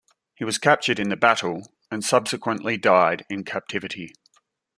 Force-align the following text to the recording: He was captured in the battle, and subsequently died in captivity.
He 0.33 0.43
was 0.43 0.57
captured 0.57 0.97
in 0.97 1.09
the 1.09 1.15
battle, 1.15 1.71
and 1.91 2.03
subsequently 2.03 2.75
died 2.75 3.23
in 3.29 3.43
captivity. 3.43 4.15